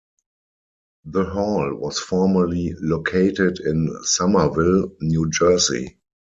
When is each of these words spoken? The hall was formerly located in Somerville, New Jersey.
The 1.05 1.25
hall 1.25 1.75
was 1.75 1.99
formerly 1.99 2.73
located 2.81 3.59
in 3.59 3.95
Somerville, 4.03 4.93
New 4.99 5.29
Jersey. 5.29 5.99